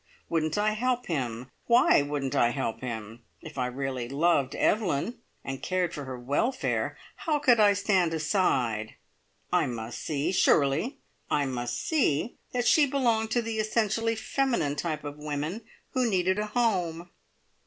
[0.29, 1.51] Wouldn't I help him?
[1.67, 3.21] Why wouldn't I help him?
[3.39, 8.95] If I really loved Evelyn, and cared for her welfare, how could I stand aside?
[9.53, 10.97] I must see surely
[11.29, 16.39] I must see that she belonged to the essentially feminine type of women who needed
[16.39, 17.11] a home!